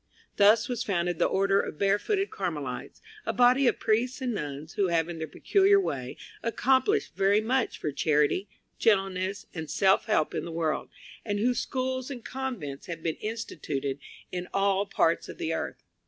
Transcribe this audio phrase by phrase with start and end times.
[0.37, 4.87] Thus was founded the Order of Barefooted Carmelites, a body of priests and nuns, who
[4.87, 10.43] have in their peculiar way accomplished very much for charity, gentleness, and self help in
[10.43, 10.89] the world,
[11.23, 13.99] and whose schools and convents have been instituted
[14.31, 15.83] in all parts of the earth.